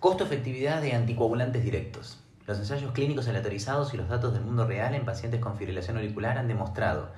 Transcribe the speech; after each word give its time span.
Costo-efectividad 0.00 0.80
de 0.80 0.92
anticoagulantes 0.92 1.64
directos. 1.64 2.20
Los 2.46 2.56
ensayos 2.58 2.92
clínicos 2.92 3.26
aleatorizados 3.26 3.92
y 3.92 3.96
los 3.96 4.08
datos 4.08 4.32
del 4.32 4.44
mundo 4.44 4.64
real 4.64 4.94
en 4.94 5.04
pacientes 5.04 5.40
con 5.40 5.56
fibrilación 5.56 5.96
auricular 5.96 6.38
han 6.38 6.46
demostrado 6.46 7.08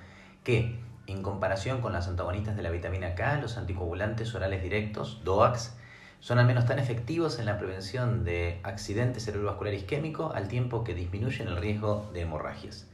que, 0.44 0.80
en 1.06 1.22
comparación 1.22 1.82
con 1.82 1.92
las 1.92 2.08
antagonistas 2.08 2.56
de 2.56 2.62
la 2.62 2.70
vitamina 2.70 3.14
K, 3.14 3.36
los 3.36 3.58
anticoagulantes 3.58 4.34
orales 4.34 4.62
directos, 4.62 5.20
DOACs, 5.24 5.76
son 6.20 6.38
al 6.38 6.46
menos 6.46 6.64
tan 6.64 6.78
efectivos 6.78 7.38
en 7.38 7.44
la 7.44 7.58
prevención 7.58 8.24
de 8.24 8.60
accidente 8.62 9.20
cerebrovascular 9.20 9.74
isquémico 9.74 10.32
al 10.34 10.48
tiempo 10.48 10.82
que 10.82 10.94
disminuyen 10.94 11.48
el 11.48 11.58
riesgo 11.58 12.08
de 12.14 12.22
hemorragias. 12.22 12.86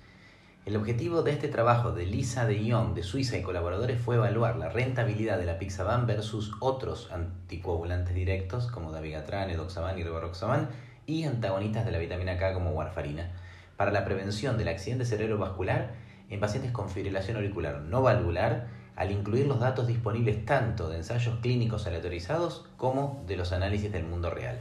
El 0.67 0.75
objetivo 0.75 1.23
de 1.23 1.31
este 1.31 1.47
trabajo 1.47 1.93
de 1.93 2.07
Lisa 2.07 2.45
de 2.45 2.73
Jong 2.73 2.95
de 2.95 3.05
Suiza 3.05 3.39
y 3.39 3.43
colaboradores 3.43 4.01
fue 4.01 4.17
evaluar 4.17 4.57
la 4.57 4.69
rentabilidad 4.69 5.39
de 5.39 5.47
la 5.47 5.61
Pixaban 5.61 6.09
versus 6.09 6.55
otros 6.59 7.09
anticoagulantes 7.13 8.17
directos 8.17 8.67
como 8.67 8.91
dabigatran, 8.91 9.49
edoxaban 9.49 9.97
y 9.97 10.03
rivaroxaban 10.03 10.71
y 11.07 11.23
antagonistas 11.23 11.87
de 11.87 11.93
la 11.93 11.99
vitamina 11.99 12.37
K 12.37 12.53
como 12.53 12.73
warfarina 12.73 13.31
para 13.77 13.93
la 13.93 14.05
prevención 14.05 14.59
del 14.59 14.67
accidente 14.67 15.05
cerebrovascular 15.05 15.95
en 16.31 16.41
pacientes 16.41 16.73
con 16.73 16.91
fibrilación 16.91 17.37
auricular 17.37 17.83
no 17.83 18.03
valvular 18.03 18.67
al 18.97 19.13
incluir 19.13 19.47
los 19.47 19.61
datos 19.61 19.87
disponibles 19.87 20.45
tanto 20.47 20.89
de 20.89 20.97
ensayos 20.97 21.39
clínicos 21.43 21.87
aleatorizados 21.87 22.67
como 22.77 23.23
de 23.29 23.37
los 23.37 23.53
análisis 23.53 23.93
del 23.93 24.05
mundo 24.05 24.31
real. 24.31 24.59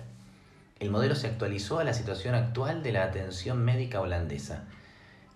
El 0.79 0.91
modelo 0.91 1.15
se 1.15 1.25
actualizó 1.25 1.79
a 1.79 1.83
la 1.83 1.95
situación 1.95 2.35
actual 2.35 2.83
de 2.83 2.91
la 2.91 3.05
atención 3.05 3.65
médica 3.65 4.01
holandesa. 4.01 4.65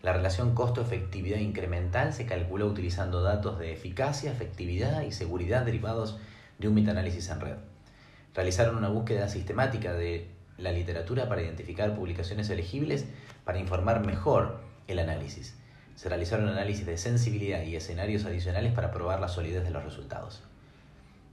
La 0.02 0.13
relación 0.13 0.55
costo-efectividad 0.55 1.39
incremental 1.39 2.13
se 2.13 2.26
calculó 2.26 2.67
utilizando 2.67 3.21
datos 3.21 3.59
de 3.59 3.73
eficacia, 3.73 4.31
efectividad 4.31 5.02
y 5.02 5.11
seguridad 5.11 5.66
derivados 5.66 6.19
de 6.58 6.67
un 6.67 6.75
metaanálisis 6.75 7.30
en 7.30 7.41
red. 7.41 7.58
Realizaron 8.33 8.78
una 8.78 8.89
búsqueda 8.89 9.28
sistemática 9.28 9.94
de 9.94 10.30
la 10.58 10.72
literatura 10.72 11.28
para 11.28 11.41
identificar 11.41 11.95
publicaciones 11.95 12.50
elegibles 12.50 13.06
para 13.44 13.59
informar 13.59 14.06
mejor 14.06 14.61
el 14.88 15.00
análisis 15.00 15.56
se 16.00 16.08
realizaron 16.08 16.47
análisis 16.47 16.86
de 16.86 16.97
sensibilidad 16.97 17.61
y 17.63 17.75
escenarios 17.75 18.23
adicionales 18.23 18.72
para 18.72 18.89
probar 18.89 19.19
la 19.19 19.28
solidez 19.28 19.66
de 19.66 19.69
los 19.69 19.84
resultados. 19.84 20.41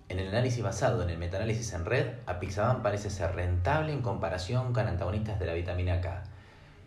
En 0.08 0.18
el 0.18 0.26
análisis 0.26 0.60
basado 0.60 1.04
en 1.04 1.10
el 1.10 1.18
metaanálisis 1.18 1.72
en 1.72 1.84
red, 1.84 2.14
Apixaban 2.26 2.82
parece 2.82 3.08
ser 3.08 3.36
rentable 3.36 3.92
en 3.92 4.02
comparación 4.02 4.72
con 4.72 4.88
antagonistas 4.88 5.38
de 5.38 5.46
la 5.46 5.52
vitamina 5.52 6.00
K, 6.00 6.24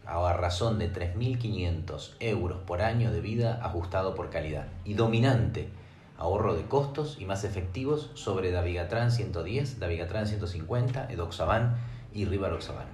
a 0.09 0.33
razón 0.33 0.79
de 0.79 0.91
3.500 0.91 2.15
euros 2.19 2.59
por 2.65 2.81
año 2.81 3.11
de 3.11 3.21
vida 3.21 3.59
ajustado 3.63 4.15
por 4.15 4.29
calidad, 4.29 4.67
y 4.83 4.95
dominante, 4.95 5.69
ahorro 6.17 6.55
de 6.55 6.65
costos 6.65 7.17
y 7.19 7.25
más 7.25 7.43
efectivos 7.43 8.09
sobre 8.15 8.52
Davigatran 8.52 9.11
110, 9.11 9.80
Davigatran 9.80 10.27
150, 10.27 11.07
Edoxaban 11.11 11.77
y 12.13 12.25
Rivaroxaban. 12.25 12.87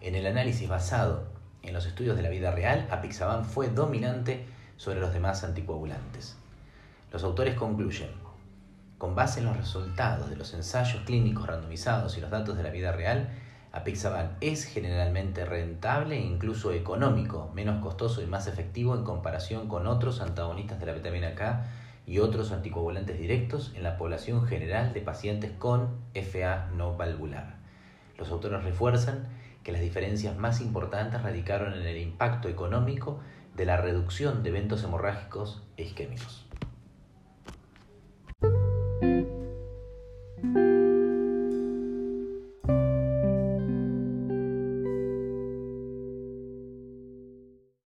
En 0.00 0.14
el 0.14 0.26
análisis 0.26 0.68
basado 0.68 1.24
en 1.62 1.74
los 1.74 1.86
estudios 1.86 2.16
de 2.16 2.22
la 2.22 2.30
vida 2.30 2.50
real, 2.50 2.88
apixaban 2.90 3.44
fue 3.44 3.68
dominante 3.68 4.46
sobre 4.76 5.00
los 5.00 5.12
demás 5.12 5.44
anticoagulantes. 5.44 6.36
Los 7.12 7.22
autores 7.22 7.54
concluyen, 7.54 8.10
con 8.98 9.14
base 9.14 9.40
en 9.40 9.46
los 9.46 9.56
resultados 9.56 10.30
de 10.30 10.36
los 10.36 10.54
ensayos 10.54 11.02
clínicos 11.04 11.46
randomizados 11.46 12.16
y 12.16 12.20
los 12.20 12.30
datos 12.30 12.56
de 12.56 12.62
la 12.62 12.70
vida 12.70 12.92
real, 12.92 13.28
apixaban 13.76 14.36
es 14.40 14.64
generalmente 14.64 15.44
rentable 15.44 16.16
e 16.16 16.22
incluso 16.22 16.72
económico, 16.72 17.50
menos 17.54 17.82
costoso 17.82 18.22
y 18.22 18.26
más 18.26 18.46
efectivo 18.46 18.94
en 18.94 19.04
comparación 19.04 19.68
con 19.68 19.86
otros 19.86 20.20
antagonistas 20.20 20.80
de 20.80 20.86
la 20.86 20.94
vitamina 20.94 21.34
K 21.34 21.66
y 22.06 22.20
otros 22.20 22.52
anticoagulantes 22.52 23.18
directos 23.18 23.72
en 23.76 23.82
la 23.82 23.98
población 23.98 24.46
general 24.46 24.94
de 24.94 25.02
pacientes 25.02 25.52
con 25.58 25.98
FA 26.14 26.70
no 26.74 26.96
valvular. 26.96 27.56
Los 28.16 28.30
autores 28.30 28.64
refuerzan 28.64 29.28
que 29.62 29.72
las 29.72 29.82
diferencias 29.82 30.36
más 30.36 30.60
importantes 30.62 31.22
radicaron 31.22 31.74
en 31.74 31.86
el 31.86 31.98
impacto 31.98 32.48
económico 32.48 33.20
de 33.54 33.66
la 33.66 33.76
reducción 33.76 34.42
de 34.42 34.50
eventos 34.50 34.84
hemorrágicos 34.84 35.62
e 35.76 35.82
isquémicos. 35.82 36.45